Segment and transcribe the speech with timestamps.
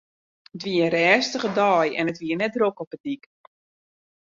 [0.55, 3.23] It wie in rêstige dei en it wie net drok op 'e dyk.